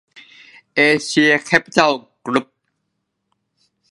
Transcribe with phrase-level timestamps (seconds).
[0.75, 1.93] เอเชีย แคปปิตอล
[2.25, 2.47] กรุ๊ป